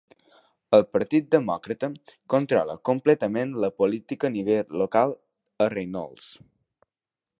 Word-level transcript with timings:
El 0.77 0.85
Partit 0.95 1.25
Demòcrata 1.35 1.89
controla 2.35 2.77
completament 2.91 3.53
la 3.65 3.69
política 3.83 4.31
a 4.31 4.35
nivell 4.39 4.75
local 4.85 5.15
a 5.67 5.69
Reynolds. 5.77 6.33